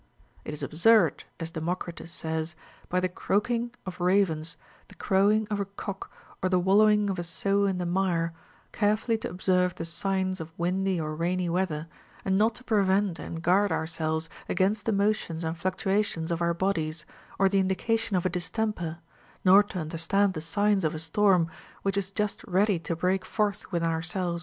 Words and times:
14. 0.45 0.49
It 0.51 0.53
is 0.55 0.63
absurd, 0.63 1.23
as 1.39 1.51
Democritus 1.51 2.11
says, 2.11 2.55
by 2.89 2.99
the 2.99 3.07
croaking 3.07 3.71
of 3.85 4.01
ravens, 4.01 4.57
the 4.87 4.95
crowing 4.95 5.47
of 5.51 5.59
a 5.59 5.65
cock, 5.65 6.11
or 6.41 6.49
the 6.49 6.57
wallowing 6.57 7.07
of 7.11 7.19
a 7.19 7.23
sow 7.23 7.65
in 7.65 7.77
the 7.77 7.85
mire, 7.85 8.33
rarefully 8.81 9.15
to 9.19 9.29
observe 9.29 9.75
the 9.75 9.85
signs 9.85 10.41
of 10.41 10.57
windy 10.57 10.99
or 10.99 11.15
rainy 11.15 11.47
weather, 11.49 11.87
and 12.25 12.35
not 12.35 12.55
to 12.55 12.63
prevent 12.63 13.19
and 13.19 13.43
guard 13.43 13.71
ourselves 13.71 14.27
against 14.49 14.85
the 14.87 14.91
motions 14.91 15.43
and 15.43 15.55
fluctuations 15.59 16.31
of 16.31 16.41
our 16.41 16.55
bodies 16.55 17.05
or 17.37 17.47
the 17.47 17.59
indica 17.59 17.95
tion 17.95 18.17
of 18.17 18.25
a 18.25 18.29
distemper, 18.29 18.97
nor 19.45 19.61
to 19.61 19.77
understand 19.77 20.33
the 20.33 20.41
signs 20.41 20.83
of 20.83 20.95
a 20.95 20.97
storm 20.99 21.47
which 21.83 21.95
is 21.95 22.09
just 22.09 22.43
ready 22.47 22.79
to 22.79 22.95
break 22.95 23.23
forth 23.23 23.71
within 23.71 23.87
ourselves. 23.91 24.39